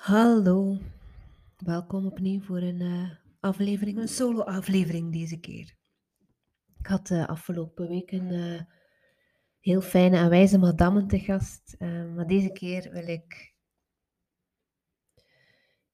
Hallo, 0.00 0.78
welkom 1.56 2.06
opnieuw 2.06 2.40
voor 2.40 2.56
een 2.56 2.80
eh, 2.80 3.10
aflevering, 3.40 3.98
een 3.98 4.08
solo-aflevering 4.08 5.12
deze 5.12 5.40
keer. 5.40 5.76
Ik 6.78 6.86
had 6.86 7.06
de 7.06 7.26
afgelopen 7.26 7.88
weken 7.88 8.32
uh, 8.32 8.60
heel 9.58 9.80
fijne 9.80 10.16
en 10.16 10.28
wijze 10.28 10.58
madammen 10.58 11.06
te 11.06 11.18
gast, 11.18 11.76
maar 12.14 12.26
deze 12.26 12.52
keer 12.52 12.90
wil 12.92 13.08
ik, 13.08 13.54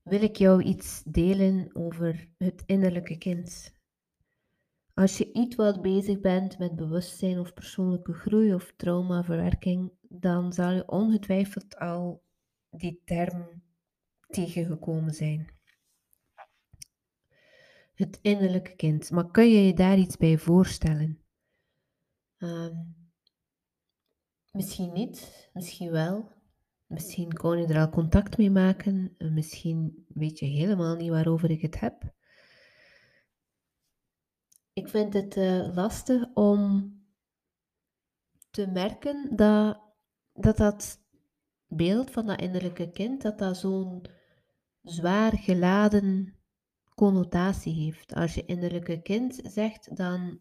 wil 0.02 0.22
ik 0.22 0.36
jou 0.36 0.62
iets 0.62 1.02
delen 1.02 1.68
over 1.72 2.28
het 2.38 2.62
innerlijke 2.66 3.18
kind. 3.18 3.74
Als 4.94 5.18
je 5.18 5.32
iets 5.32 5.56
wat 5.56 5.82
bezig 5.82 6.20
bent 6.20 6.58
met 6.58 6.76
bewustzijn 6.76 7.38
of 7.38 7.54
persoonlijke 7.54 8.12
groei 8.12 8.54
of 8.54 8.72
traumaverwerking, 8.76 9.92
dan 10.00 10.52
zal 10.52 10.70
je 10.70 10.88
ongetwijfeld 10.88 11.78
al 11.78 12.22
die 12.70 13.02
term 13.04 13.64
tegengekomen 14.26 15.14
zijn. 15.14 15.54
Het 17.94 18.18
innerlijke 18.22 18.76
kind. 18.76 19.10
Maar 19.10 19.30
kun 19.30 19.50
je 19.50 19.66
je 19.66 19.74
daar 19.74 19.98
iets 19.98 20.16
bij 20.16 20.38
voorstellen? 20.38 21.20
Ehm, 22.36 22.74
misschien 24.50 24.92
niet, 24.92 25.48
misschien 25.52 25.90
wel. 25.90 26.34
Misschien 26.86 27.32
kon 27.32 27.58
je 27.58 27.66
er 27.66 27.80
al 27.80 27.90
contact 27.90 28.38
mee 28.38 28.50
maken. 28.50 29.14
Misschien 29.18 30.06
weet 30.08 30.38
je 30.38 30.46
helemaal 30.46 30.96
niet 30.96 31.10
waarover 31.10 31.50
ik 31.50 31.62
het 31.62 31.80
heb. 31.80 32.14
Ik 34.72 34.88
vind 34.88 35.12
het 35.12 35.36
uh, 35.36 35.74
lastig 35.74 36.34
om 36.34 36.92
te 38.50 38.66
merken 38.66 39.36
dat, 39.36 39.80
dat 40.32 40.56
dat 40.56 40.98
beeld 41.66 42.10
van 42.10 42.26
dat 42.26 42.40
innerlijke 42.40 42.90
kind, 42.90 43.22
dat 43.22 43.38
dat 43.38 43.56
zo'n 43.56 44.06
zwaar 44.86 45.32
geladen 45.38 46.34
connotatie 46.94 47.74
heeft. 47.74 48.14
Als 48.14 48.34
je 48.34 48.44
innerlijke 48.44 49.02
kind 49.02 49.40
zegt, 49.42 49.96
dan 49.96 50.40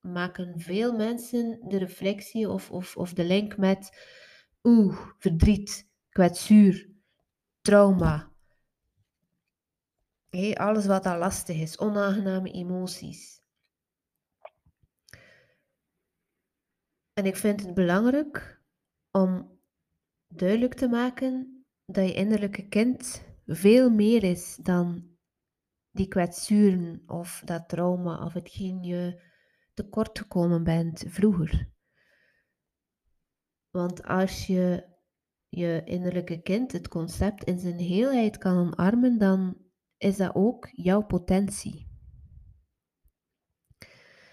maken 0.00 0.60
veel 0.60 0.96
mensen 0.96 1.60
de 1.68 1.78
reflectie 1.78 2.50
of, 2.50 2.70
of, 2.70 2.96
of 2.96 3.12
de 3.12 3.24
link 3.24 3.56
met 3.56 3.98
oeh, 4.62 4.98
verdriet, 5.18 5.90
kwetsuur, 6.08 6.90
trauma. 7.60 8.28
Alles 10.54 10.86
wat 10.86 11.06
al 11.06 11.18
lastig 11.18 11.56
is, 11.56 11.78
onaangename 11.78 12.50
emoties. 12.50 13.42
En 17.12 17.26
ik 17.26 17.36
vind 17.36 17.60
het 17.60 17.74
belangrijk 17.74 18.62
om 19.10 19.58
duidelijk 20.28 20.74
te 20.74 20.88
maken 20.88 21.64
dat 21.86 22.08
je 22.08 22.14
innerlijke 22.14 22.68
kind 22.68 23.28
veel 23.54 23.90
meer 23.90 24.22
is 24.22 24.56
dan 24.62 25.08
die 25.90 26.08
kwetsuren 26.08 27.02
of 27.06 27.42
dat 27.44 27.68
trauma 27.68 28.24
of 28.24 28.32
hetgeen 28.32 28.82
je 28.82 29.22
tekort 29.74 30.18
gekomen 30.18 30.64
bent 30.64 31.04
vroeger. 31.06 31.70
Want 33.70 34.02
als 34.02 34.46
je 34.46 34.88
je 35.48 35.82
innerlijke 35.84 36.42
kind, 36.42 36.72
het 36.72 36.88
concept 36.88 37.44
in 37.44 37.58
zijn 37.58 37.78
heelheid 37.78 38.38
kan 38.38 38.56
omarmen, 38.56 39.18
dan 39.18 39.56
is 39.96 40.16
dat 40.16 40.34
ook 40.34 40.68
jouw 40.72 41.02
potentie. 41.02 41.88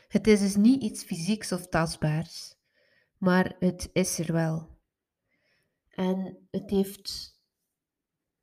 Het 0.08 0.28
is 0.28 0.40
dus 0.40 0.56
niet 0.56 0.82
iets 0.82 1.04
fysieks 1.04 1.52
of 1.52 1.68
tastbaars, 1.68 2.56
maar 3.18 3.56
het 3.60 3.90
is 3.94 4.20
er 4.20 4.34
wel. 4.34 4.80
En 5.90 6.48
het 6.52 6.70
heeft 6.70 7.37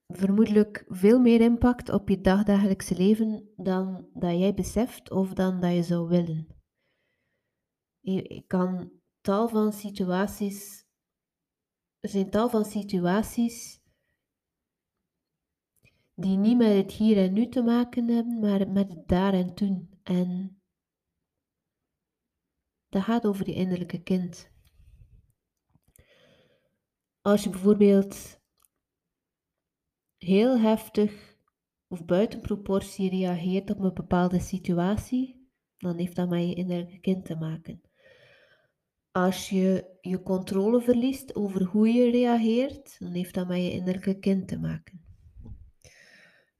vermoedelijk 0.06 0.84
veel 0.88 1.20
meer 1.20 1.40
impact 1.40 1.88
op 1.88 2.08
je 2.08 2.20
dagdagelijkse 2.20 2.96
leven 2.96 3.52
dan 3.56 4.08
dat 4.14 4.38
jij 4.38 4.54
beseft 4.54 5.10
of 5.10 5.32
dan 5.32 5.60
dat 5.60 5.72
je 5.72 5.82
zou 5.82 6.08
willen. 6.08 6.46
Je 8.00 8.44
kan 8.46 8.92
tal 9.20 9.48
van 9.48 9.72
situaties, 9.72 10.86
er 12.00 12.08
zijn 12.08 12.30
tal 12.30 12.48
van 12.48 12.64
situaties 12.64 13.82
die 16.14 16.36
niet 16.36 16.56
met 16.56 16.76
het 16.76 16.92
hier 16.92 17.16
en 17.16 17.32
nu 17.32 17.48
te 17.48 17.62
maken 17.62 18.08
hebben, 18.08 18.40
maar 18.40 18.70
met 18.70 18.88
het 18.88 19.08
daar 19.08 19.32
en 19.32 19.54
toen. 19.54 20.00
En 20.02 20.60
dat 22.88 23.02
gaat 23.02 23.26
over 23.26 23.46
je 23.46 23.54
innerlijke 23.54 24.02
kind. 24.02 24.52
Als 27.20 27.44
je 27.44 27.50
bijvoorbeeld 27.50 28.42
heel 30.24 30.58
heftig 30.58 31.36
of 31.88 32.04
buiten 32.04 32.40
proportie 32.40 33.10
reageert 33.10 33.70
op 33.70 33.78
een 33.78 33.94
bepaalde 33.94 34.40
situatie, 34.40 35.48
dan 35.76 35.98
heeft 35.98 36.16
dat 36.16 36.28
met 36.28 36.48
je 36.48 36.54
innerlijke 36.54 37.00
kind 37.00 37.24
te 37.24 37.36
maken. 37.36 37.80
Als 39.10 39.48
je 39.48 39.96
je 40.00 40.22
controle 40.22 40.80
verliest 40.80 41.34
over 41.34 41.64
hoe 41.64 41.88
je 41.88 42.10
reageert, 42.10 42.98
dan 42.98 43.12
heeft 43.12 43.34
dat 43.34 43.48
met 43.48 43.56
je 43.56 43.70
innerlijke 43.70 44.18
kind 44.18 44.48
te 44.48 44.58
maken. 44.58 45.04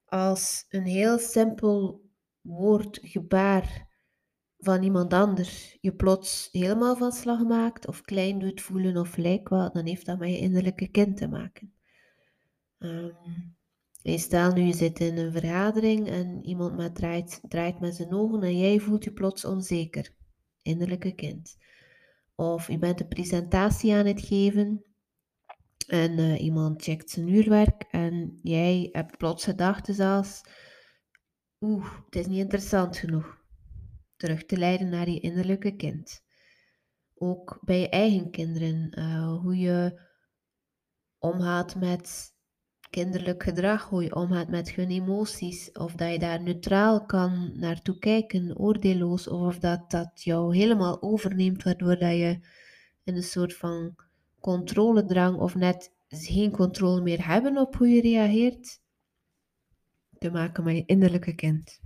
Als 0.04 0.66
een 0.68 0.86
heel 0.86 1.18
simpel 1.18 2.04
woord, 2.40 2.98
gebaar 3.02 3.88
van 4.58 4.82
iemand 4.82 5.12
anders 5.12 5.78
je 5.80 5.94
plots 5.94 6.48
helemaal 6.52 6.96
van 6.96 7.12
slag 7.12 7.42
maakt 7.42 7.86
of 7.88 8.00
klein 8.00 8.38
doet 8.38 8.60
voelen 8.60 8.96
of 8.96 9.16
lijkt 9.16 9.48
wel, 9.48 9.72
dan 9.72 9.86
heeft 9.86 10.06
dat 10.06 10.18
met 10.18 10.28
je 10.28 10.38
innerlijke 10.38 10.88
kind 10.88 11.16
te 11.16 11.28
maken. 11.28 11.73
Um, 12.84 13.56
stel 14.02 14.52
nu 14.52 14.62
je 14.62 14.74
zit 14.74 15.00
in 15.00 15.16
een 15.16 15.32
vergadering 15.32 16.08
en 16.08 16.44
iemand 16.44 16.76
met 16.76 16.94
draait, 16.94 17.40
draait 17.48 17.80
met 17.80 17.94
zijn 17.94 18.12
ogen 18.12 18.42
en 18.42 18.58
jij 18.58 18.78
voelt 18.78 19.04
je 19.04 19.12
plots 19.12 19.44
onzeker. 19.44 20.14
Innerlijke 20.62 21.14
kind. 21.14 21.56
Of 22.34 22.68
je 22.68 22.78
bent 22.78 23.00
een 23.00 23.08
presentatie 23.08 23.94
aan 23.94 24.06
het 24.06 24.20
geven 24.20 24.84
en 25.86 26.18
uh, 26.18 26.40
iemand 26.40 26.82
checkt 26.82 27.10
zijn 27.10 27.28
uurwerk 27.28 27.82
en 27.90 28.38
jij 28.42 28.88
hebt 28.92 29.16
plots 29.16 29.44
gedachten 29.44 30.16
als 30.16 30.42
oeh, 31.60 32.04
het 32.04 32.16
is 32.16 32.26
niet 32.26 32.38
interessant 32.38 32.96
genoeg. 32.96 33.42
Terug 34.16 34.44
te 34.44 34.56
leiden 34.56 34.88
naar 34.88 35.10
je 35.10 35.20
innerlijke 35.20 35.76
kind. 35.76 36.22
Ook 37.14 37.58
bij 37.60 37.80
je 37.80 37.88
eigen 37.88 38.30
kinderen, 38.30 38.98
uh, 38.98 39.40
hoe 39.40 39.56
je 39.56 40.00
omgaat 41.18 41.74
met 41.76 42.33
kinderlijk 42.94 43.42
gedrag, 43.42 43.88
hoe 43.88 44.02
je 44.02 44.14
omgaat 44.14 44.48
met 44.48 44.70
hun 44.70 44.90
emoties, 44.90 45.72
of 45.72 45.92
dat 45.92 46.12
je 46.12 46.18
daar 46.18 46.42
neutraal 46.42 47.04
kan 47.06 47.52
naartoe 47.54 47.98
kijken, 47.98 48.58
oordeelloos, 48.58 49.28
of 49.28 49.40
of 49.40 49.58
dat 49.58 49.90
dat 49.90 50.22
jou 50.22 50.56
helemaal 50.56 51.02
overneemt, 51.02 51.62
waardoor 51.62 51.98
dat 51.98 52.10
je 52.10 52.38
in 53.04 53.16
een 53.16 53.22
soort 53.22 53.56
van 53.56 53.94
controledrang 54.40 55.38
of 55.38 55.54
net 55.54 55.92
geen 56.08 56.50
controle 56.50 57.00
meer 57.00 57.26
hebben 57.26 57.58
op 57.58 57.76
hoe 57.76 57.88
je 57.88 58.00
reageert, 58.00 58.80
te 60.18 60.30
maken 60.30 60.64
met 60.64 60.76
je 60.76 60.84
innerlijke 60.86 61.34
kind. 61.34 61.80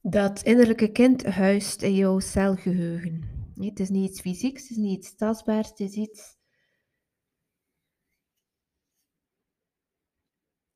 Dat 0.00 0.42
innerlijke 0.42 0.92
kind 0.92 1.24
huist 1.24 1.82
in 1.82 1.94
jouw 1.94 2.18
celgeheugen. 2.18 3.22
Het 3.54 3.80
is 3.80 3.88
niet 3.88 4.10
iets 4.10 4.20
fysieks, 4.20 4.62
het 4.62 4.70
is 4.70 4.76
niet 4.76 4.98
iets 4.98 5.16
tastbaars, 5.16 5.68
het 5.68 5.80
is 5.80 5.94
iets 5.94 6.33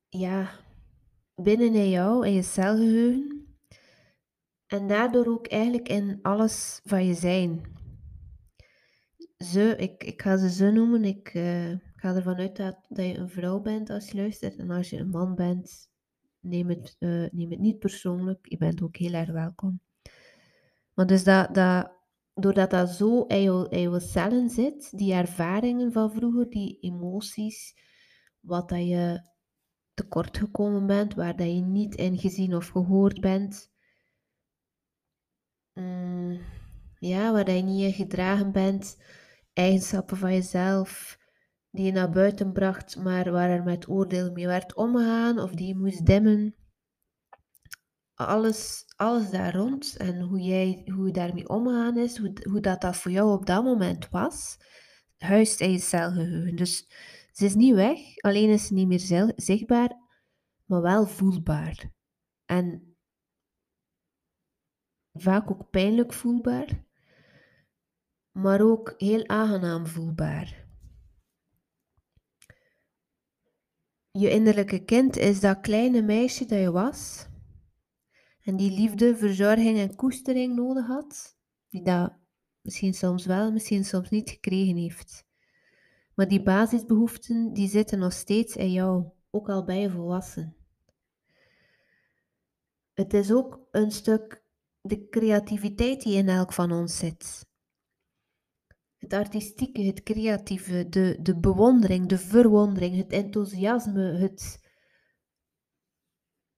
ja, 0.09 0.49
binnen 1.35 1.73
in 1.73 1.89
jou, 1.89 2.27
in 2.27 2.33
je 2.33 2.41
celgeheugen. 2.41 3.47
En 4.67 4.87
daardoor 4.87 5.25
ook 5.25 5.47
eigenlijk 5.47 5.89
in 5.89 6.19
alles 6.21 6.79
van 6.83 7.05
je 7.05 7.13
zijn. 7.13 7.77
Ze, 9.37 9.75
ik, 9.77 10.03
ik 10.03 10.21
ga 10.21 10.37
ze 10.37 10.49
ze 10.49 10.71
noemen. 10.71 11.03
Ik 11.03 11.33
uh, 11.33 11.75
ga 11.95 12.15
ervan 12.15 12.35
uit 12.35 12.55
dat, 12.55 12.85
dat 12.89 13.05
je 13.05 13.17
een 13.17 13.29
vrouw 13.29 13.59
bent 13.59 13.89
als 13.89 14.09
je 14.09 14.17
luistert. 14.17 14.55
En 14.55 14.69
als 14.69 14.89
je 14.89 14.97
een 14.97 15.09
man 15.09 15.35
bent, 15.35 15.89
neem 16.39 16.69
het, 16.69 16.95
uh, 16.99 17.29
neem 17.31 17.49
het 17.49 17.59
niet 17.59 17.79
persoonlijk. 17.79 18.49
Je 18.49 18.57
bent 18.57 18.81
ook 18.81 18.97
heel 18.97 19.13
erg 19.13 19.31
welkom. 19.31 19.81
Maar 20.93 21.07
dus 21.07 21.23
dat, 21.23 21.53
dat, 21.53 21.91
doordat 22.33 22.69
dat 22.69 22.89
zo 22.89 23.23
in 23.23 23.41
je 23.69 23.99
cellen 23.99 24.49
zit, 24.49 24.97
die 24.97 25.13
ervaringen 25.13 25.91
van 25.91 26.11
vroeger, 26.11 26.49
die 26.49 26.77
emoties, 26.79 27.73
wat 28.39 28.69
dat 28.69 28.87
je 28.87 29.29
tekort 29.99 30.37
gekomen 30.37 30.87
bent, 30.87 31.13
waar 31.13 31.35
dat 31.35 31.47
je 31.47 31.61
niet 31.61 31.95
in 31.95 32.17
gezien 32.17 32.55
of 32.55 32.67
gehoord 32.67 33.21
bent. 33.21 33.71
Mm, 35.73 36.39
ja, 36.99 37.31
waar 37.31 37.45
dat 37.45 37.55
je 37.55 37.61
niet 37.61 37.83
in 37.83 37.93
gedragen 37.93 38.51
bent. 38.51 38.97
Eigenschappen 39.53 40.17
van 40.17 40.33
jezelf 40.33 41.17
die 41.71 41.85
je 41.85 41.91
naar 41.91 42.09
buiten 42.09 42.51
bracht, 42.51 42.97
maar 42.97 43.31
waar 43.31 43.49
er 43.49 43.63
met 43.63 43.89
oordeel 43.89 44.31
mee 44.31 44.47
werd 44.47 44.75
omgegaan 44.75 45.39
of 45.39 45.51
die 45.51 45.67
je 45.67 45.75
moest 45.75 46.05
dimmen. 46.05 46.55
Alles, 48.13 48.85
alles 48.95 49.29
daar 49.29 49.55
rond 49.55 49.97
en 49.97 50.19
hoe, 50.19 50.39
jij, 50.39 50.81
hoe 50.93 51.05
je 51.05 51.13
daarmee 51.13 51.49
omgaan 51.49 51.97
is, 51.97 52.17
hoe, 52.17 52.33
hoe 52.49 52.59
dat, 52.59 52.81
dat 52.81 52.95
voor 52.95 53.11
jou 53.11 53.31
op 53.33 53.45
dat 53.45 53.63
moment 53.63 54.09
was, 54.09 54.57
huist 55.17 55.61
in 55.61 55.71
je 55.71 55.79
celgeheugen. 55.79 56.55
Dus 56.55 56.87
Ze 57.39 57.45
is 57.45 57.55
niet 57.55 57.75
weg, 57.75 58.17
alleen 58.17 58.49
is 58.49 58.67
ze 58.67 58.73
niet 58.73 58.87
meer 58.87 59.33
zichtbaar, 59.35 59.97
maar 60.65 60.81
wel 60.81 61.05
voelbaar. 61.05 61.91
En 62.45 62.97
vaak 65.13 65.51
ook 65.51 65.69
pijnlijk 65.69 66.13
voelbaar, 66.13 66.85
maar 68.31 68.61
ook 68.61 68.93
heel 68.97 69.27
aangenaam 69.27 69.87
voelbaar. 69.87 70.67
Je 74.11 74.29
innerlijke 74.29 74.83
kind 74.83 75.17
is 75.17 75.39
dat 75.39 75.59
kleine 75.61 76.01
meisje 76.01 76.45
dat 76.45 76.59
je 76.59 76.71
was 76.71 77.27
en 78.41 78.55
die 78.55 78.71
liefde, 78.71 79.15
verzorging 79.15 79.77
en 79.77 79.95
koestering 79.95 80.55
nodig 80.55 80.87
had, 80.87 81.37
die 81.69 81.83
dat 81.83 82.13
misschien 82.61 82.93
soms 82.93 83.25
wel, 83.25 83.51
misschien 83.51 83.85
soms 83.85 84.09
niet 84.09 84.29
gekregen 84.29 84.75
heeft. 84.75 85.28
Maar 86.19 86.27
die 86.27 86.43
basisbehoeften, 86.43 87.53
die 87.53 87.69
zitten 87.69 87.99
nog 87.99 88.13
steeds 88.13 88.55
in 88.55 88.71
jou, 88.71 89.05
ook 89.29 89.49
al 89.49 89.63
ben 89.63 89.79
je 89.79 89.89
volwassen. 89.89 90.55
Het 92.93 93.13
is 93.13 93.31
ook 93.31 93.67
een 93.71 93.91
stuk 93.91 94.43
de 94.81 95.07
creativiteit 95.09 96.01
die 96.01 96.15
in 96.15 96.29
elk 96.29 96.53
van 96.53 96.71
ons 96.71 96.97
zit. 96.97 97.45
Het 98.97 99.13
artistieke, 99.13 99.81
het 99.81 100.03
creatieve, 100.03 100.89
de, 100.89 101.17
de 101.21 101.39
bewondering, 101.39 102.07
de 102.07 102.17
verwondering, 102.17 102.95
het 102.95 103.11
enthousiasme, 103.11 104.01
het 104.01 104.59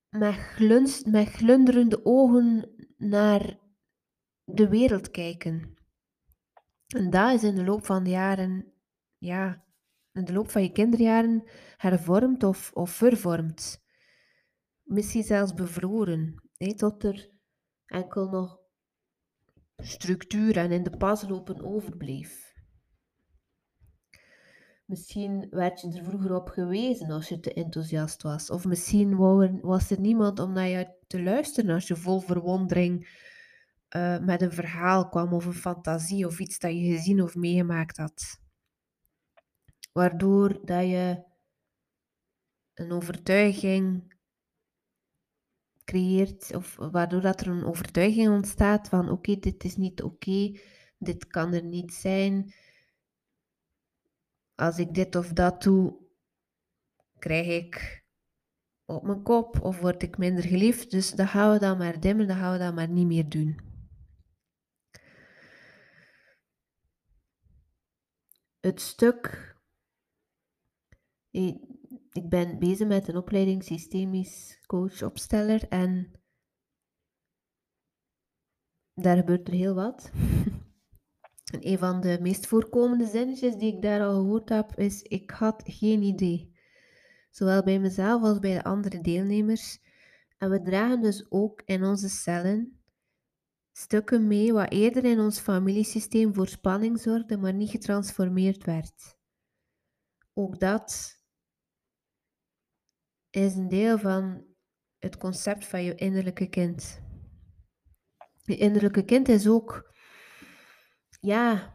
met, 0.10 0.36
glunst, 0.36 1.06
met 1.06 1.28
glunderende 1.28 2.06
ogen 2.06 2.69
naar 2.98 3.60
de 4.44 4.69
wereld 4.69 5.12
kijken. 5.12 5.74
En 6.88 7.10
dat 7.10 7.34
is 7.34 7.44
in 7.44 7.56
de 7.56 7.64
loop 7.64 7.86
van 7.86 8.04
de 8.04 8.10
jaren, 8.10 8.72
ja, 9.21 9.63
in 10.12 10.25
de 10.25 10.33
loop 10.33 10.50
van 10.50 10.62
je 10.62 10.71
kinderjaren 10.71 11.44
hervormd 11.77 12.44
of, 12.44 12.71
of 12.73 12.91
vervormd. 12.91 13.83
Misschien 14.83 15.23
zelfs 15.23 15.53
bevroren, 15.53 16.50
hè, 16.57 16.75
tot 16.75 17.03
er 17.03 17.29
enkel 17.85 18.29
nog 18.29 18.59
structuur 19.77 20.57
en 20.57 20.71
in 20.71 20.83
de 20.83 20.97
pas 20.97 21.27
lopen 21.27 21.63
overbleef. 21.63 22.53
Misschien 24.85 25.47
werd 25.50 25.81
je 25.81 25.97
er 25.97 26.03
vroeger 26.03 26.35
op 26.35 26.50
gewezen 26.50 27.12
als 27.12 27.29
je 27.29 27.39
te 27.39 27.53
enthousiast 27.53 28.21
was. 28.21 28.50
Of 28.50 28.65
misschien 28.65 29.18
was 29.62 29.89
er 29.89 30.00
niemand 30.00 30.39
om 30.39 30.53
naar 30.53 30.68
je 30.68 30.95
te 31.07 31.23
luisteren 31.23 31.73
als 31.73 31.88
je 31.88 31.95
vol 31.95 32.19
verwondering 32.19 33.19
uh, 33.95 34.19
met 34.19 34.41
een 34.41 34.51
verhaal 34.51 35.09
kwam 35.09 35.33
of 35.33 35.45
een 35.45 35.53
fantasie 35.53 36.25
of 36.25 36.39
iets 36.39 36.59
dat 36.59 36.71
je 36.71 36.95
gezien 36.95 37.21
of 37.21 37.35
meegemaakt 37.35 37.97
had. 37.97 38.41
Waardoor 39.92 40.66
dat 40.66 40.84
je 40.86 41.24
een 42.74 42.92
overtuiging 42.92 44.14
creëert, 45.84 46.56
of 46.56 46.76
waardoor 46.76 47.22
dat 47.22 47.42
er 47.42 47.48
een 47.48 47.66
overtuiging 47.66 48.30
ontstaat 48.30 48.90
van 48.90 49.10
oké, 49.10 49.36
dit 49.36 49.64
is 49.64 49.76
niet 49.76 50.04
oké, 50.04 50.60
dit 50.98 51.28
kan 51.28 51.54
er 51.54 51.64
niet 51.64 51.94
zijn. 51.94 52.54
Als 54.56 54.78
ik 54.78 54.94
dit 54.94 55.16
of 55.16 55.28
dat 55.28 55.64
doe, 55.64 55.98
krijg 57.20 57.48
ik 57.48 58.06
op 58.86 59.04
mijn 59.04 59.24
kop 59.24 59.62
of 59.62 59.80
word 59.80 60.04
ik 60.04 60.18
minder 60.18 60.44
geliefd. 60.44 60.92
Dus 60.92 61.12
dat 61.12 61.28
gaan 61.28 61.52
we 61.52 61.60
dan 61.60 61.78
maar 61.78 62.00
dimmen, 62.00 62.28
dat 62.28 62.38
gaan 62.38 62.52
we 62.52 62.58
dan 62.58 62.74
maar 62.74 62.90
niet 62.90 63.08
meer 63.08 63.30
doen. 63.30 63.60
Het 68.60 68.82
stuk. 68.82 69.50
Ik 71.31 72.30
ben 72.30 72.60
bezig 72.60 72.88
met 72.88 73.07
een 73.07 73.18
opleiding 73.18 73.63
systemisch 73.63 74.63
coach-opsteller 74.68 75.68
en 75.68 76.12
daar 78.94 79.18
gebeurt 79.18 79.48
er 79.48 79.54
heel 79.54 79.74
wat. 79.74 80.12
En 81.51 81.68
een 81.68 81.78
van 81.78 82.01
de 82.01 82.18
meest 82.22 82.48
voorkomende 82.48 83.06
zinnetjes 83.06 83.56
die 83.56 83.75
ik 83.75 83.81
daar 83.81 84.01
al 84.01 84.13
gehoord 84.13 84.50
heb 84.50 84.75
is: 84.75 85.01
Ik 85.01 85.31
had 85.31 85.63
geen 85.66 86.01
idee. 86.01 86.56
Zowel 87.30 87.63
bij 87.63 87.80
mezelf 87.80 88.24
als 88.24 88.39
bij 88.39 88.54
de 88.54 88.63
andere 88.63 89.01
deelnemers. 89.01 89.80
En 90.38 90.50
we 90.50 90.62
dragen 90.62 91.01
dus 91.01 91.25
ook 91.30 91.62
in 91.66 91.83
onze 91.83 92.10
cellen 92.10 92.81
stukken 93.72 94.28
mee 94.28 94.54
wat 94.54 94.72
eerder 94.72 95.04
in 95.04 95.19
ons 95.19 95.39
familiesysteem 95.39 96.33
voor 96.33 96.48
spanning 96.48 97.00
zorgde, 97.00 97.38
maar 97.38 97.54
niet 97.54 97.69
getransformeerd 97.69 98.66
werd. 98.66 99.18
Ook 100.33 100.60
dat 100.60 101.20
is 103.31 103.56
een 103.56 103.69
deel 103.69 103.98
van 103.98 104.45
het 105.00 105.18
concept 105.18 105.66
van 105.66 105.83
je 105.83 105.95
innerlijke 105.95 106.50
kind. 106.50 107.01
Je 108.44 108.57
innerlijke 108.57 109.06
kind 109.06 109.30
is 109.30 109.48
ook, 109.48 109.94
ja, 111.19 111.74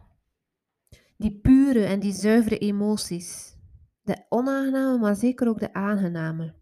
die 1.17 1.41
pure 1.41 1.85
en 1.85 2.01
die 2.01 2.13
zuivere 2.13 2.59
emoties. 2.59 3.57
De 4.01 4.27
onaangename, 4.29 4.99
maar 4.99 5.17
zeker 5.17 5.49
ook 5.49 5.59
de 5.59 5.73
aangename. 5.73 6.55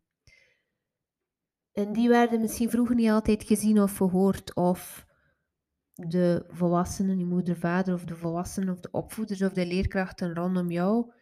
En 1.72 1.92
die 1.92 2.08
werden 2.08 2.40
misschien 2.40 2.70
vroeger 2.70 2.94
niet 2.94 3.10
altijd 3.10 3.44
gezien 3.44 3.80
of 3.80 3.96
gehoord, 3.96 4.54
of 4.54 5.06
de 5.94 6.44
volwassenen, 6.48 7.18
je 7.18 7.24
moeder, 7.24 7.56
vader, 7.56 7.94
of 7.94 8.04
de 8.04 8.16
volwassenen, 8.16 8.74
of 8.74 8.80
de 8.80 8.90
opvoeders, 8.90 9.42
of 9.42 9.52
de 9.52 9.66
leerkrachten 9.66 10.34
rondom 10.34 10.70
jou 10.70 11.12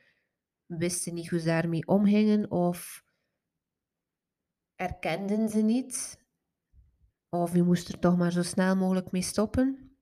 wisten 0.66 1.14
niet 1.14 1.30
hoe 1.30 1.38
ze 1.38 1.46
daarmee 1.46 1.86
omgingen, 1.86 2.50
of 2.50 3.04
erkenden 4.82 5.48
ze 5.48 5.60
niet. 5.60 6.20
Of 7.28 7.54
je 7.54 7.62
moest 7.62 7.88
er 7.88 7.98
toch 7.98 8.16
maar 8.16 8.32
zo 8.32 8.42
snel 8.42 8.76
mogelijk 8.76 9.10
mee 9.10 9.22
stoppen. 9.22 9.96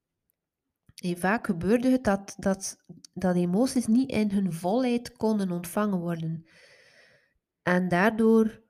En 0.94 1.18
vaak 1.18 1.46
gebeurde 1.46 1.90
het 1.90 2.04
dat, 2.04 2.34
dat, 2.38 2.76
dat 3.12 3.36
emoties 3.36 3.86
niet 3.86 4.10
in 4.10 4.30
hun 4.30 4.52
volheid 4.52 5.16
konden 5.16 5.50
ontvangen 5.50 5.98
worden. 5.98 6.46
En 7.62 7.88
daardoor 7.88 8.62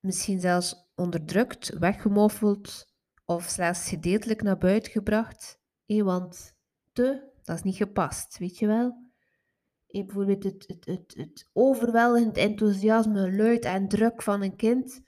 misschien 0.00 0.40
zelfs 0.40 0.90
onderdrukt, 0.94 1.78
weggemoffeld 1.78 2.86
of 3.24 3.44
slechts 3.44 3.88
gedeeltelijk 3.88 4.42
naar 4.42 4.58
buiten 4.58 4.92
gebracht. 4.92 5.60
want 5.86 6.56
te, 6.92 7.30
dat 7.42 7.56
is 7.56 7.62
niet 7.62 7.76
gepast, 7.76 8.38
weet 8.38 8.58
je 8.58 8.66
wel? 8.66 9.06
bijvoorbeeld 9.86 10.44
het, 10.44 10.64
het, 10.66 10.86
het, 10.86 11.14
het 11.16 11.50
overweldigend 11.52 12.36
enthousiasme, 12.36 13.36
luid 13.36 13.64
en 13.64 13.88
druk 13.88 14.22
van 14.22 14.42
een 14.42 14.56
kind 14.56 15.06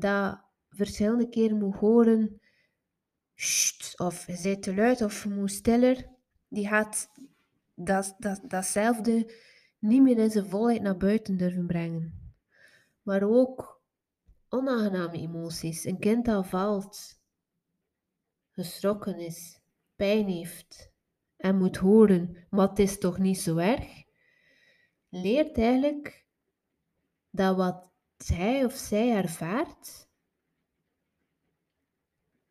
dat 0.00 0.40
verschillende 0.68 1.28
keren 1.28 1.58
moet 1.58 1.76
horen, 1.76 2.40
of 3.96 4.26
je 4.42 4.58
te 4.58 4.74
luid 4.74 5.02
of 5.02 5.26
moet 5.26 5.50
stiller, 5.50 6.08
die 6.48 6.68
gaat 6.68 7.08
dat, 7.74 8.14
dat, 8.18 8.40
datzelfde 8.48 9.32
niet 9.78 10.02
meer 10.02 10.18
in 10.18 10.30
zijn 10.30 10.46
volheid 10.46 10.82
naar 10.82 10.96
buiten 10.96 11.36
durven 11.36 11.66
brengen. 11.66 12.34
Maar 13.02 13.22
ook 13.22 13.82
onaangename 14.48 15.18
emoties. 15.18 15.84
Een 15.84 15.98
kind 15.98 16.24
dat 16.24 16.46
valt, 16.46 17.20
geschrokken 18.50 19.18
is, 19.18 19.60
pijn 19.96 20.26
heeft 20.26 20.92
en 21.36 21.56
moet 21.56 21.76
horen, 21.76 22.46
maar 22.50 22.68
het 22.68 22.78
is 22.78 22.98
toch 22.98 23.18
niet 23.18 23.40
zo 23.40 23.56
erg, 23.56 24.04
leert 25.08 25.58
eigenlijk 25.58 26.26
dat 27.30 27.56
wat 27.56 27.84
hij 28.16 28.64
of 28.64 28.72
zij 28.74 29.16
ervaart, 29.16 30.08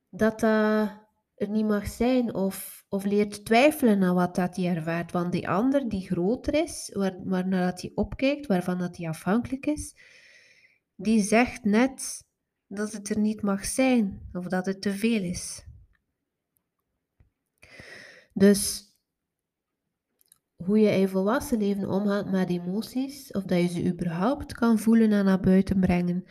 dat 0.09 0.39
dat 0.39 1.03
er 1.35 1.49
niet 1.49 1.65
mag 1.65 1.87
zijn 1.87 2.33
of, 2.33 2.85
of 2.89 3.03
leert 3.03 3.45
twijfelen 3.45 4.03
aan 4.03 4.15
wat 4.15 4.35
dat 4.35 4.55
hij 4.55 4.75
ervaart. 4.75 5.11
Want 5.11 5.31
die 5.31 5.49
ander 5.49 5.89
die 5.89 6.07
groter 6.07 6.53
is, 6.53 6.89
waar, 6.93 7.23
waarnaar 7.23 7.71
dat 7.71 7.81
hij 7.81 7.91
opkijkt, 7.95 8.45
waarvan 8.45 8.77
dat 8.77 8.97
hij 8.97 9.07
afhankelijk 9.07 9.65
is, 9.65 9.95
die 10.95 11.23
zegt 11.23 11.63
net 11.63 12.23
dat 12.67 12.91
het 12.91 13.09
er 13.09 13.19
niet 13.19 13.41
mag 13.41 13.65
zijn 13.65 14.29
of 14.33 14.47
dat 14.47 14.65
het 14.65 14.81
te 14.81 14.93
veel 14.93 15.23
is. 15.23 15.65
Dus 18.33 18.84
hoe 20.55 20.79
je 20.79 20.89
in 20.89 21.07
volwassen 21.07 21.57
leven 21.57 21.89
omgaat 21.89 22.31
met 22.31 22.49
emoties, 22.49 23.31
of 23.31 23.43
dat 23.43 23.61
je 23.61 23.67
ze 23.67 23.85
überhaupt 23.85 24.53
kan 24.53 24.79
voelen 24.79 25.11
en 25.11 25.25
naar 25.25 25.39
buiten 25.39 25.79
brengen, 25.79 26.23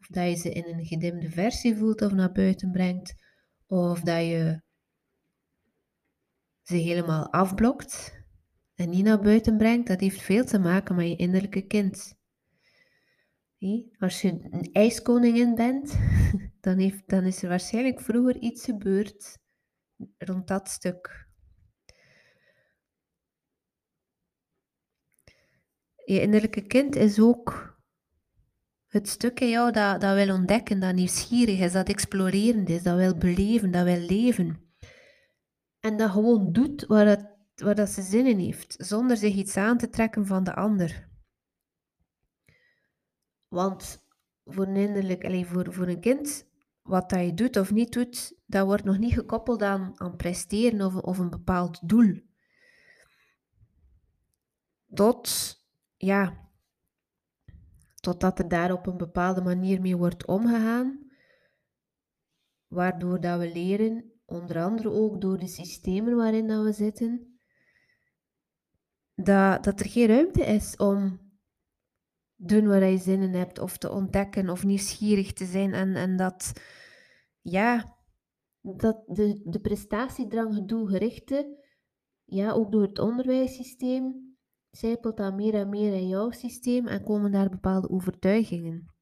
of 0.00 0.06
dat 0.06 0.28
je 0.28 0.34
ze 0.34 0.50
in 0.50 0.64
een 0.64 0.84
gedimde 0.84 1.30
versie 1.30 1.76
voelt 1.76 2.02
of 2.02 2.12
naar 2.12 2.32
buiten 2.32 2.70
brengt, 2.70 3.14
of 3.66 4.00
dat 4.00 4.20
je 4.20 4.62
ze 6.62 6.76
helemaal 6.76 7.32
afblokt 7.32 8.22
en 8.74 8.90
niet 8.90 9.04
naar 9.04 9.20
buiten 9.20 9.56
brengt, 9.56 9.86
dat 9.86 10.00
heeft 10.00 10.22
veel 10.22 10.44
te 10.44 10.58
maken 10.58 10.94
met 10.94 11.08
je 11.08 11.16
innerlijke 11.16 11.66
kind. 11.66 12.14
Als 13.98 14.20
je 14.20 14.28
een 14.50 14.72
ijskoningin 14.72 15.54
bent, 15.54 15.98
dan, 16.60 16.78
heeft, 16.78 17.08
dan 17.08 17.24
is 17.24 17.42
er 17.42 17.48
waarschijnlijk 17.48 18.00
vroeger 18.00 18.38
iets 18.38 18.64
gebeurd 18.64 19.38
rond 20.18 20.48
dat 20.48 20.68
stuk. 20.68 21.23
Je 26.04 26.20
innerlijke 26.20 26.66
kind 26.66 26.96
is 26.96 27.20
ook 27.20 27.78
het 28.86 29.08
stuk 29.08 29.40
in 29.40 29.48
jou 29.48 29.72
dat, 29.72 30.00
dat 30.00 30.14
wil 30.14 30.34
ontdekken, 30.34 30.80
dat 30.80 30.94
nieuwsgierig 30.94 31.60
is, 31.60 31.72
dat 31.72 31.88
explorerend 31.88 32.68
is, 32.68 32.82
dat 32.82 32.96
wil 32.96 33.16
beleven, 33.16 33.70
dat 33.70 33.84
wil 33.84 33.98
leven. 33.98 34.74
En 35.80 35.96
dat 35.96 36.10
gewoon 36.10 36.52
doet 36.52 36.86
waar, 36.86 37.06
het, 37.06 37.26
waar 37.54 37.74
dat 37.74 37.88
ze 37.88 38.02
zin 38.02 38.26
in 38.26 38.38
heeft, 38.38 38.74
zonder 38.78 39.16
zich 39.16 39.34
iets 39.34 39.56
aan 39.56 39.78
te 39.78 39.88
trekken 39.88 40.26
van 40.26 40.44
de 40.44 40.54
ander. 40.54 41.08
Want 43.48 44.06
voor 44.44 44.66
een, 44.66 44.76
innerlijk, 44.76 45.24
allez, 45.24 45.46
voor, 45.46 45.72
voor 45.72 45.86
een 45.86 46.00
kind, 46.00 46.46
wat 46.82 47.10
dat 47.10 47.20
je 47.20 47.34
doet 47.34 47.56
of 47.56 47.72
niet 47.72 47.92
doet, 47.92 48.40
dat 48.46 48.66
wordt 48.66 48.84
nog 48.84 48.98
niet 48.98 49.12
gekoppeld 49.14 49.62
aan, 49.62 49.92
aan 49.94 50.16
presteren 50.16 50.80
of, 50.80 50.94
of 50.94 51.18
een 51.18 51.30
bepaald 51.30 51.88
doel. 51.88 52.20
Tot, 54.94 55.56
ja, 56.04 56.50
totdat 57.94 58.38
er 58.38 58.48
daar 58.48 58.72
op 58.72 58.86
een 58.86 58.96
bepaalde 58.96 59.42
manier 59.42 59.80
mee 59.80 59.96
wordt 59.96 60.26
omgegaan, 60.26 61.10
waardoor 62.66 63.20
dat 63.20 63.38
we 63.38 63.52
leren, 63.52 64.12
onder 64.24 64.62
andere 64.62 64.90
ook 64.90 65.20
door 65.20 65.38
de 65.38 65.46
systemen 65.46 66.16
waarin 66.16 66.46
dat 66.46 66.64
we 66.64 66.72
zitten, 66.72 67.38
dat, 69.14 69.64
dat 69.64 69.80
er 69.80 69.88
geen 69.88 70.06
ruimte 70.06 70.44
is 70.44 70.76
om 70.76 71.22
doen 72.36 72.66
waar 72.66 72.84
je 72.84 72.98
zin 72.98 73.22
in 73.22 73.34
hebt, 73.34 73.58
of 73.58 73.76
te 73.76 73.90
ontdekken, 73.90 74.48
of 74.50 74.64
nieuwsgierig 74.64 75.32
te 75.32 75.44
zijn. 75.44 75.72
En, 75.72 75.94
en 75.94 76.16
dat, 76.16 76.52
ja, 77.40 77.96
dat 78.60 79.02
de, 79.06 79.40
de 79.44 79.60
prestatiedrang, 79.60 80.68
doelgerichte, 80.68 81.64
ja, 82.24 82.50
ook 82.50 82.72
door 82.72 82.82
het 82.82 82.98
onderwijssysteem, 82.98 84.33
zijpelt 84.76 85.16
dat 85.16 85.34
meer 85.34 85.54
en 85.54 85.68
meer 85.68 85.92
in 85.92 86.08
jouw 86.08 86.30
systeem 86.30 86.86
en 86.86 87.04
komen 87.04 87.32
daar 87.32 87.48
bepaalde 87.48 87.90
overtuigingen. 87.90 88.94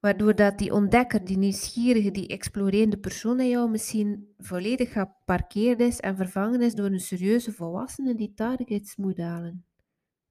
Waardoor 0.00 0.34
dat 0.34 0.58
die 0.58 0.72
ontdekker, 0.72 1.24
die 1.24 1.38
nieuwsgierige, 1.38 2.10
die 2.10 2.26
explorerende 2.26 2.98
persoon 2.98 3.40
in 3.40 3.48
jou 3.48 3.70
misschien 3.70 4.34
volledig 4.38 4.92
geparkeerd 4.92 5.80
is 5.80 6.00
en 6.00 6.16
vervangen 6.16 6.60
is 6.60 6.74
door 6.74 6.86
een 6.86 7.00
serieuze 7.00 7.52
volwassene 7.52 8.14
die 8.14 8.32
targets 8.34 8.96
moet 8.96 9.18
halen. 9.18 9.64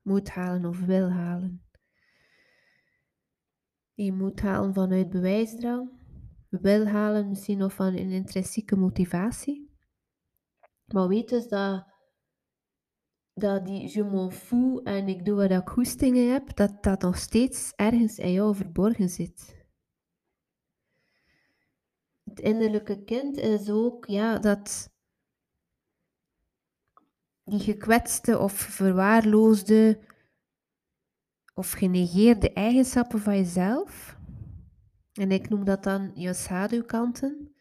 Moet 0.01 0.29
halen 0.29 0.65
of 0.65 0.79
wil 0.79 1.09
halen. 1.09 1.63
Je 3.93 4.13
moet 4.13 4.39
halen 4.39 4.73
vanuit 4.73 5.09
bewijsdrang, 5.09 5.89
wil 6.49 6.87
halen 6.87 7.29
misschien 7.29 7.57
nog 7.57 7.73
van 7.73 7.87
een 7.87 8.11
intrinsieke 8.11 8.75
motivatie. 8.75 9.69
Maar 10.85 11.07
weet 11.07 11.29
dus 11.29 11.47
dat, 11.47 11.88
dat 13.39 13.65
die 13.65 13.91
je 13.93 14.03
m'en 14.03 14.31
fous 14.31 14.81
en 14.83 15.07
ik 15.07 15.25
doe 15.25 15.35
wat 15.35 15.51
ik 15.51 15.69
goestingen 15.69 16.31
heb, 16.31 16.55
dat 16.55 16.83
dat 16.83 17.01
nog 17.01 17.17
steeds 17.17 17.73
ergens 17.75 18.17
in 18.17 18.31
jou 18.31 18.55
verborgen 18.55 19.09
zit. 19.09 19.57
Het 22.23 22.39
innerlijke 22.39 23.03
kind 23.03 23.37
is 23.37 23.69
ook 23.69 24.05
ja, 24.05 24.39
dat 24.39 24.89
die 27.43 27.59
gekwetste 27.59 28.39
of 28.39 28.53
verwaarloosde 28.53 29.99
of 31.53 31.71
genegeerde 31.71 32.53
eigenschappen 32.53 33.19
van 33.19 33.35
jezelf. 33.35 34.17
En 35.13 35.31
ik 35.31 35.49
noem 35.49 35.65
dat 35.65 35.83
dan 35.83 36.11
je 36.13 36.33
schaduwkanten. 36.33 37.53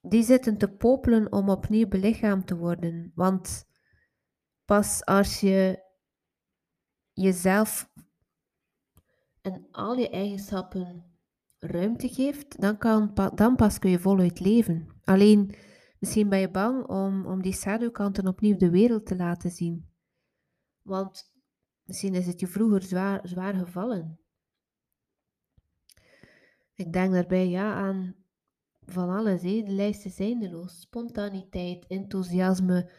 Die 0.00 0.22
zitten 0.22 0.58
te 0.58 0.68
popelen 0.68 1.32
om 1.32 1.48
opnieuw 1.48 1.88
belichaamd 1.88 2.46
te 2.46 2.56
worden. 2.56 3.12
Want 3.14 3.67
pas 4.68 5.04
als 5.04 5.40
je 5.40 5.82
jezelf 7.12 7.90
en 9.40 9.68
al 9.70 9.96
je 9.96 10.10
eigenschappen 10.10 11.04
ruimte 11.58 12.08
geeft, 12.08 12.60
dan, 12.60 12.78
kan, 12.78 13.14
dan 13.34 13.56
pas 13.56 13.78
kun 13.78 13.90
je 13.90 13.98
voluit 13.98 14.40
leven. 14.40 14.88
Alleen, 15.04 15.54
misschien 15.98 16.28
ben 16.28 16.38
je 16.38 16.50
bang 16.50 16.86
om, 16.86 17.26
om 17.26 17.42
die 17.42 17.52
schaduwkanten 17.52 18.26
opnieuw 18.26 18.56
de 18.56 18.70
wereld 18.70 19.06
te 19.06 19.16
laten 19.16 19.50
zien. 19.50 19.88
Want 20.82 21.36
Misschien 21.88 22.14
is 22.14 22.26
het 22.26 22.40
je 22.40 22.46
vroeger 22.46 22.82
zwaar, 22.82 23.20
zwaar 23.28 23.54
gevallen. 23.54 24.18
Ik 26.74 26.92
denk 26.92 27.12
daarbij 27.12 27.48
ja 27.48 27.74
aan 27.74 28.14
van 28.80 29.08
alles. 29.08 29.42
Hé. 29.42 29.62
De 29.62 29.72
lijst 29.72 30.04
is 30.04 30.18
eindeloos. 30.18 30.80
Spontaniteit, 30.80 31.86
enthousiasme, 31.86 32.90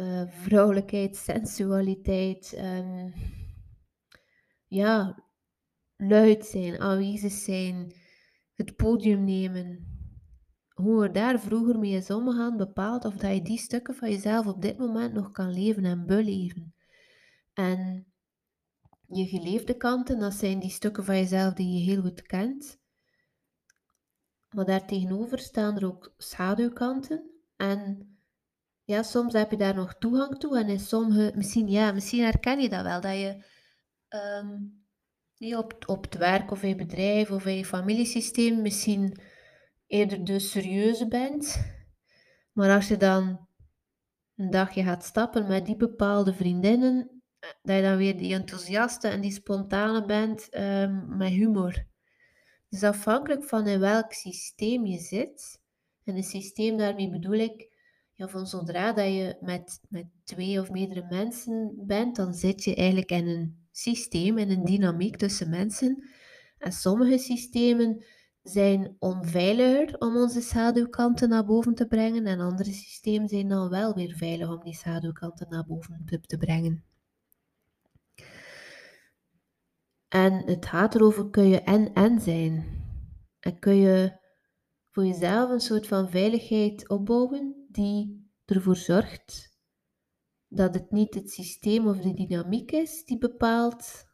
uh, 0.00 0.22
vrouwelijkheid, 0.28 1.16
sensualiteit. 1.16 2.60
Ja, 4.66 5.24
luid 5.96 6.46
zijn, 6.46 6.80
aanwezig 6.80 7.32
zijn, 7.32 7.92
het 8.54 8.76
podium 8.76 9.24
nemen. 9.24 9.98
Hoe 10.74 11.02
er 11.04 11.12
daar 11.12 11.40
vroeger 11.40 11.78
mee 11.78 11.92
is 11.92 12.10
omgegaan, 12.10 12.56
bepaalt 12.56 13.04
of 13.04 13.14
dat 13.14 13.34
je 13.34 13.42
die 13.42 13.58
stukken 13.58 13.94
van 13.94 14.10
jezelf 14.10 14.46
op 14.46 14.62
dit 14.62 14.78
moment 14.78 15.12
nog 15.12 15.30
kan 15.30 15.52
leven 15.52 15.84
en 15.84 16.06
beleven. 16.06 16.74
En 17.52 18.06
je 19.06 19.26
geleefde 19.26 19.76
kanten, 19.76 20.18
dat 20.18 20.34
zijn 20.34 20.58
die 20.58 20.70
stukken 20.70 21.04
van 21.04 21.16
jezelf 21.16 21.54
die 21.54 21.78
je 21.78 21.90
heel 21.90 22.02
goed 22.02 22.22
kent. 22.22 22.78
Maar 24.50 24.64
daartegenover 24.64 25.38
staan 25.38 25.76
er 25.76 25.86
ook 25.86 26.14
schaduwkanten. 26.16 27.30
En 27.56 28.09
ja, 28.90 29.02
soms 29.02 29.32
heb 29.32 29.50
je 29.50 29.56
daar 29.56 29.74
nog 29.74 29.94
toegang 29.98 30.38
toe. 30.38 30.58
En 30.58 30.68
in 30.68 30.80
sommige, 30.80 31.32
misschien, 31.34 31.68
ja, 31.68 31.92
misschien 31.92 32.22
herken 32.22 32.60
je 32.60 32.68
dat 32.68 32.82
wel, 32.82 33.00
dat 33.00 33.12
je 33.12 33.44
um, 35.38 35.56
op, 35.56 35.82
op 35.86 36.04
het 36.04 36.16
werk 36.16 36.50
of 36.50 36.62
in 36.62 36.68
je 36.68 36.74
bedrijf 36.74 37.30
of 37.30 37.46
in 37.46 37.56
je 37.56 37.64
familiesysteem 37.64 38.62
misschien 38.62 39.20
eerder 39.86 40.24
de 40.24 40.38
serieuze 40.38 41.08
bent. 41.08 41.72
Maar 42.52 42.74
als 42.74 42.88
je 42.88 42.96
dan 42.96 43.48
een 44.36 44.50
dagje 44.50 44.82
gaat 44.82 45.04
stappen 45.04 45.46
met 45.48 45.66
die 45.66 45.76
bepaalde 45.76 46.34
vriendinnen, 46.34 47.22
dat 47.62 47.76
je 47.76 47.82
dan 47.82 47.96
weer 47.96 48.16
die 48.16 48.34
enthousiaste 48.34 49.08
en 49.08 49.20
die 49.20 49.32
spontane 49.32 50.04
bent 50.04 50.56
um, 50.58 51.16
met 51.16 51.28
humor. 51.28 51.86
Dus 52.68 52.82
afhankelijk 52.82 53.44
van 53.44 53.66
in 53.66 53.80
welk 53.80 54.12
systeem 54.12 54.86
je 54.86 54.98
zit, 54.98 55.60
en 56.04 56.16
een 56.16 56.22
systeem 56.22 56.76
daarmee 56.76 57.10
bedoel 57.10 57.38
ik, 57.38 57.69
zodra 58.28 58.92
dat 58.92 59.06
je 59.06 59.36
met, 59.40 59.80
met 59.88 60.06
twee 60.24 60.60
of 60.60 60.70
meerdere 60.70 61.06
mensen 61.10 61.74
bent, 61.86 62.16
dan 62.16 62.34
zit 62.34 62.64
je 62.64 62.74
eigenlijk 62.74 63.10
in 63.10 63.26
een 63.26 63.66
systeem, 63.72 64.38
in 64.38 64.50
een 64.50 64.64
dynamiek 64.64 65.16
tussen 65.16 65.50
mensen. 65.50 66.04
En 66.58 66.72
sommige 66.72 67.18
systemen 67.18 68.04
zijn 68.42 68.96
onveiliger 68.98 69.98
om 69.98 70.16
onze 70.16 70.40
schaduwkanten 70.40 71.28
naar 71.28 71.44
boven 71.44 71.74
te 71.74 71.86
brengen, 71.86 72.26
en 72.26 72.40
andere 72.40 72.72
systemen 72.72 73.28
zijn 73.28 73.48
dan 73.48 73.68
wel 73.68 73.94
weer 73.94 74.16
veilig 74.16 74.48
om 74.48 74.64
die 74.64 74.74
schaduwkanten 74.74 75.46
naar 75.50 75.66
boven 75.66 76.04
te 76.26 76.36
brengen. 76.36 76.84
En 80.08 80.32
het 80.32 80.66
gaat 80.66 80.94
erover, 80.94 81.30
kun 81.30 81.48
je 81.48 81.60
en-en 81.60 82.20
zijn. 82.20 82.78
En 83.40 83.58
kun 83.58 83.76
je 83.76 84.18
voor 84.90 85.06
jezelf 85.06 85.50
een 85.50 85.60
soort 85.60 85.86
van 85.86 86.10
veiligheid 86.10 86.88
opbouwen 86.88 87.59
die 87.72 88.30
ervoor 88.44 88.76
zorgt 88.76 89.58
dat 90.48 90.74
het 90.74 90.90
niet 90.90 91.14
het 91.14 91.30
systeem 91.30 91.86
of 91.86 91.96
de 91.96 92.14
dynamiek 92.14 92.70
is 92.72 93.04
die 93.04 93.18
bepaalt 93.18 94.08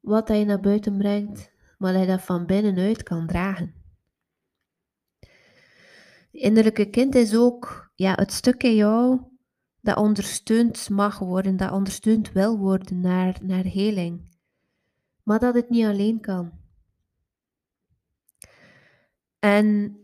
wat 0.00 0.28
je 0.28 0.44
naar 0.44 0.60
buiten 0.60 0.98
brengt, 0.98 1.52
maar 1.78 1.92
dat 1.92 2.02
je 2.02 2.08
dat 2.08 2.22
van 2.22 2.46
binnenuit 2.46 3.02
kan 3.02 3.26
dragen. 3.26 3.74
Het 5.20 6.44
innerlijke 6.44 6.90
kind 6.90 7.14
is 7.14 7.36
ook 7.36 7.90
ja, 7.94 8.14
het 8.14 8.32
stuk 8.32 8.62
in 8.62 8.74
jou 8.74 9.20
dat 9.80 9.96
ondersteund 9.96 10.88
mag 10.88 11.18
worden, 11.18 11.56
dat 11.56 11.72
ondersteund 11.72 12.32
wil 12.32 12.58
worden 12.58 13.00
naar, 13.00 13.38
naar 13.42 13.64
heling 13.64 14.34
maar 15.26 15.38
dat 15.38 15.54
het 15.54 15.68
niet 15.70 15.84
alleen 15.84 16.20
kan. 16.20 16.52
En 19.38 19.96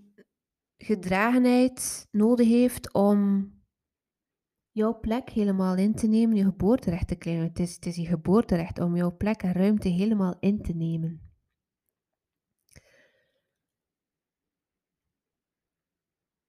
gedragenheid 0.85 2.09
nodig 2.11 2.49
heeft 2.49 2.93
om 2.93 3.51
jouw 4.71 5.01
plek 5.01 5.31
helemaal 5.31 5.77
in 5.77 5.95
te 5.95 6.07
nemen, 6.07 6.37
je 6.37 6.45
geboorterecht 6.45 7.09
te 7.09 7.17
claimen. 7.17 7.47
Het 7.47 7.59
is, 7.59 7.75
het 7.75 7.87
is 7.87 7.97
je 7.97 8.07
geboorterecht 8.07 8.79
om 8.79 8.97
jouw 8.97 9.17
plek 9.17 9.43
en 9.43 9.53
ruimte 9.53 9.89
helemaal 9.89 10.37
in 10.41 10.63
te 10.63 10.73
nemen. 10.73 11.31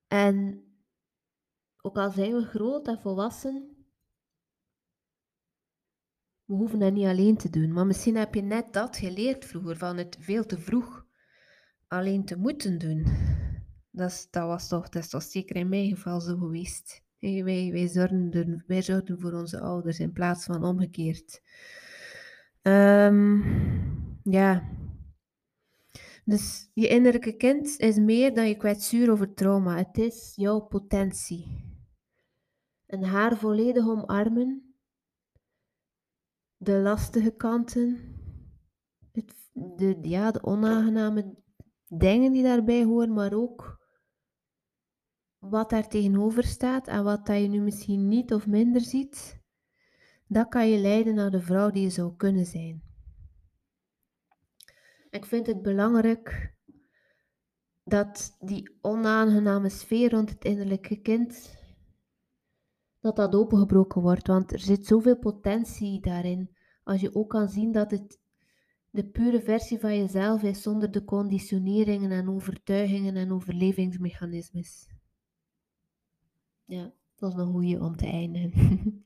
En 0.07 0.63
ook 1.81 1.97
al 1.97 2.11
zijn 2.11 2.33
we 2.33 2.45
groot 2.45 2.87
en 2.87 2.99
volwassen, 2.99 3.85
we 6.45 6.53
hoeven 6.53 6.79
dat 6.79 6.93
niet 6.93 7.05
alleen 7.05 7.37
te 7.37 7.49
doen, 7.49 7.73
maar 7.73 7.85
misschien 7.85 8.15
heb 8.15 8.33
je 8.33 8.41
net 8.41 8.73
dat 8.73 8.97
geleerd 8.97 9.45
vroeger, 9.45 9.77
van 9.77 9.97
het 9.97 10.17
veel 10.19 10.45
te 10.45 10.59
vroeg 10.59 11.05
alleen 11.87 12.25
te 12.25 12.37
moeten 12.37 12.77
doen. 12.77 13.05
Dat, 13.95 14.27
dat 14.31 14.47
was 14.47 14.67
toch, 14.67 14.89
dat 14.89 15.03
is 15.03 15.09
toch 15.09 15.23
zeker 15.23 15.55
in 15.55 15.69
mijn 15.69 15.89
geval 15.89 16.21
zo 16.21 16.38
geweest. 16.38 17.01
Wij, 17.19 17.71
wij, 17.71 17.88
zorgen, 17.88 18.63
wij 18.67 18.81
zorgen 18.81 19.19
voor 19.19 19.33
onze 19.33 19.59
ouders 19.59 20.00
in 20.00 20.12
plaats 20.12 20.45
van 20.45 20.63
omgekeerd. 20.63 21.41
Um, 22.62 23.43
ja. 24.23 24.69
Dus 26.25 26.69
je 26.73 26.88
innerlijke 26.88 27.35
kind 27.35 27.79
is 27.79 27.97
meer 27.97 28.33
dan 28.33 28.47
je 28.47 28.55
kwetsuur 28.55 29.12
over 29.12 29.33
trauma. 29.33 29.77
Het 29.77 29.97
is 29.97 30.33
jouw 30.35 30.59
potentie. 30.59 31.71
En 32.85 33.03
haar 33.03 33.38
volledig 33.38 33.88
omarmen. 33.88 34.75
De 36.57 36.77
lastige 36.77 37.35
kanten. 37.35 38.15
Het, 39.12 39.33
de, 39.53 39.97
ja, 40.01 40.31
de 40.31 40.43
onaangename 40.43 41.35
dingen 41.88 42.31
die 42.31 42.43
daarbij 42.43 42.83
horen, 42.83 43.13
maar 43.13 43.33
ook 43.33 43.81
wat 45.50 45.69
daar 45.69 45.88
tegenover 45.88 46.43
staat 46.43 46.88
en 46.88 47.03
wat 47.03 47.25
dat 47.25 47.41
je 47.41 47.47
nu 47.47 47.62
misschien 47.62 48.07
niet 48.07 48.33
of 48.33 48.47
minder 48.47 48.81
ziet, 48.81 49.39
dat 50.27 50.47
kan 50.47 50.69
je 50.69 50.77
leiden 50.77 51.15
naar 51.15 51.31
de 51.31 51.41
vrouw 51.41 51.69
die 51.69 51.83
je 51.83 51.89
zou 51.89 52.15
kunnen 52.15 52.45
zijn. 52.45 52.83
Ik 55.09 55.25
vind 55.25 55.47
het 55.47 55.62
belangrijk 55.62 56.55
dat 57.83 58.35
die 58.39 58.77
onaangename 58.81 59.69
sfeer 59.69 60.12
rond 60.12 60.29
het 60.29 60.43
innerlijke 60.45 61.01
kind, 61.01 61.57
dat 63.00 63.15
dat 63.15 63.35
opengebroken 63.35 64.01
wordt, 64.01 64.27
want 64.27 64.53
er 64.53 64.59
zit 64.59 64.85
zoveel 64.85 65.17
potentie 65.17 66.01
daarin. 66.01 66.55
Als 66.83 67.01
je 67.01 67.15
ook 67.15 67.29
kan 67.29 67.50
zien 67.50 67.71
dat 67.71 67.91
het 67.91 68.19
de 68.89 69.05
pure 69.05 69.41
versie 69.41 69.79
van 69.79 69.97
jezelf 69.97 70.43
is 70.43 70.62
zonder 70.62 70.91
de 70.91 71.03
conditioneringen 71.03 72.12
en 72.12 72.29
overtuigingen 72.29 73.15
en 73.15 73.31
overlevingsmechanismes. 73.31 74.88
Ja, 76.65 76.93
dat 77.15 77.32
is 77.32 77.39
een 77.39 77.51
goede 77.51 77.79
om 77.79 77.96
te 77.96 78.05
eindigen. 78.05 79.01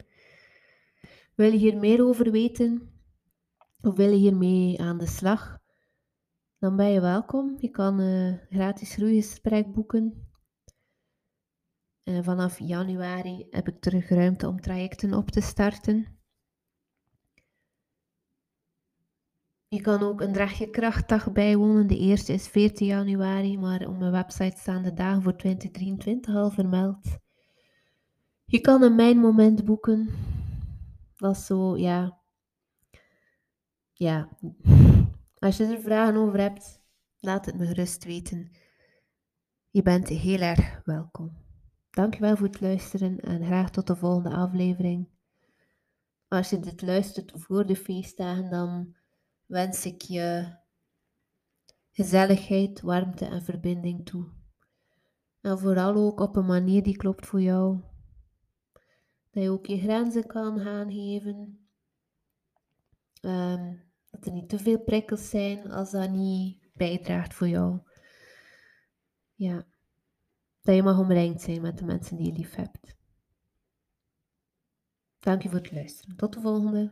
wil 1.35 1.51
je 1.51 1.57
hier 1.57 1.77
meer 1.77 2.05
over 2.05 2.31
weten? 2.31 2.91
Of 3.81 3.95
wil 3.95 4.09
je 4.09 4.17
hiermee 4.17 4.81
aan 4.81 4.97
de 4.97 5.07
slag? 5.07 5.59
Dan 6.59 6.75
ben 6.75 6.89
je 6.89 7.01
welkom. 7.01 7.55
Je 7.59 7.69
kan 7.69 7.99
een 7.99 8.39
gratis 8.49 8.93
groeigesprek 8.93 9.73
boeken. 9.73 10.29
En 12.03 12.23
vanaf 12.23 12.59
januari 12.59 13.47
heb 13.49 13.67
ik 13.67 13.79
terug 13.79 14.09
ruimte 14.09 14.47
om 14.47 14.61
trajecten 14.61 15.13
op 15.13 15.31
te 15.31 15.41
starten. 15.41 16.17
Je 19.67 19.81
kan 19.81 20.01
ook 20.01 20.21
een 20.21 20.33
Draagje 20.33 20.69
Krachtdag 20.69 21.31
bijwonen. 21.31 21.87
De 21.87 21.97
eerste 21.97 22.33
is 22.33 22.47
14 22.47 22.87
januari, 22.87 23.57
maar 23.57 23.87
op 23.87 23.97
mijn 23.97 24.11
website 24.11 24.57
staan 24.57 24.83
de 24.83 24.93
dagen 24.93 25.21
voor 25.21 25.35
2023 25.35 26.35
al 26.35 26.49
vermeld. 26.49 27.17
Je 28.49 28.61
kan 28.61 28.81
een 28.81 28.95
mijn 28.95 29.17
moment 29.17 29.65
boeken. 29.65 30.09
Dat 31.15 31.35
is 31.35 31.45
zo, 31.45 31.77
ja. 31.77 32.19
Ja. 33.93 34.29
Als 35.39 35.57
je 35.57 35.65
er 35.65 35.81
vragen 35.81 36.15
over 36.15 36.39
hebt, 36.39 36.81
laat 37.19 37.45
het 37.45 37.57
me 37.57 37.65
gerust 37.65 38.03
weten. 38.03 38.51
Je 39.69 39.81
bent 39.81 40.07
heel 40.07 40.39
erg 40.39 40.81
welkom. 40.85 41.37
Dankjewel 41.89 42.35
voor 42.35 42.47
het 42.47 42.61
luisteren 42.61 43.19
en 43.19 43.45
graag 43.45 43.69
tot 43.71 43.87
de 43.87 43.95
volgende 43.95 44.35
aflevering. 44.35 45.09
Als 46.27 46.49
je 46.49 46.59
dit 46.59 46.81
luistert 46.81 47.31
voor 47.35 47.65
de 47.65 47.75
feestdagen, 47.75 48.49
dan 48.49 48.95
wens 49.45 49.85
ik 49.85 50.01
je 50.01 50.55
gezelligheid, 51.91 52.81
warmte 52.81 53.25
en 53.25 53.43
verbinding 53.43 54.05
toe. 54.05 54.27
En 55.41 55.59
vooral 55.59 55.95
ook 55.95 56.19
op 56.19 56.35
een 56.35 56.45
manier 56.45 56.83
die 56.83 56.97
klopt 56.97 57.25
voor 57.25 57.41
jou. 57.41 57.86
Dat 59.37 59.45
je 59.45 59.51
ook 59.51 59.65
je 59.65 59.79
grenzen 59.79 60.27
kan 60.27 60.59
aangeven. 60.59 61.67
Um, 63.21 63.83
dat 64.09 64.25
er 64.25 64.31
niet 64.31 64.49
te 64.49 64.59
veel 64.59 64.79
prikkels 64.79 65.29
zijn 65.29 65.71
als 65.71 65.91
dat 65.91 66.09
niet 66.09 66.69
bijdraagt 66.73 67.33
voor 67.33 67.47
jou. 67.47 67.79
Ja. 69.33 69.65
Dat 70.61 70.75
je 70.75 70.83
mag 70.83 70.99
omringd 70.99 71.41
zijn 71.41 71.61
met 71.61 71.77
de 71.77 71.85
mensen 71.85 72.17
die 72.17 72.25
je 72.25 72.37
lief 72.37 72.55
hebt. 72.55 72.95
Dank 75.19 75.41
je 75.41 75.49
voor 75.49 75.59
het 75.59 75.71
luisteren. 75.71 76.15
Tot 76.15 76.33
de 76.33 76.41
volgende. 76.41 76.91